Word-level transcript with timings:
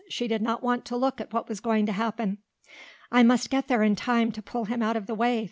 She 0.09 0.27
did 0.27 0.41
not 0.41 0.63
want 0.63 0.83
to 0.85 0.97
look 0.97 1.21
at 1.21 1.31
what 1.31 1.47
was 1.47 1.59
going 1.59 1.85
to 1.85 1.91
happen. 1.91 2.39
"I 3.11 3.21
must 3.21 3.51
get 3.51 3.67
there 3.67 3.83
in 3.83 3.95
time 3.95 4.31
to 4.31 4.41
pull 4.41 4.65
him 4.65 4.81
out 4.81 4.97
of 4.97 5.05
the 5.05 5.13
way!" 5.13 5.39